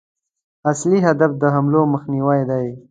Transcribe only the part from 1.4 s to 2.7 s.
د حملو مخنیوی دی.